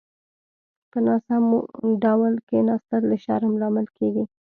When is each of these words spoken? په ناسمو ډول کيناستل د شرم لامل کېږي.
په 0.91 0.97
ناسمو 1.07 1.59
ډول 2.03 2.33
کيناستل 2.49 3.01
د 3.07 3.13
شرم 3.23 3.53
لامل 3.61 3.87
کېږي. 3.97 4.23